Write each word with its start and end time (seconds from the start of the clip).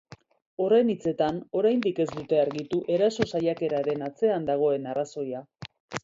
Horren 0.63 0.87
hitzetan, 0.91 1.35
oraindik 1.59 1.99
ez 2.05 2.07
dute 2.13 2.39
argitu 2.43 2.79
eraso 2.95 3.27
saiakeraren 3.33 4.01
atzean 4.07 4.47
dagoen 4.51 4.89
arrazoia. 4.95 5.43